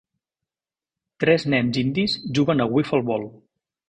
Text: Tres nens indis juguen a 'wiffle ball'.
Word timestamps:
Tres 1.23 1.45
nens 1.53 1.77
indis 1.81 2.15
juguen 2.39 2.65
a 2.65 2.67
'wiffle 2.73 3.01
ball'. 3.11 3.29